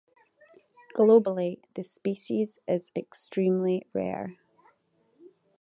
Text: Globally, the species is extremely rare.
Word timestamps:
Globally, 0.97 1.59
the 1.75 1.83
species 1.83 2.57
is 2.67 2.89
extremely 2.95 3.85
rare. 3.93 4.35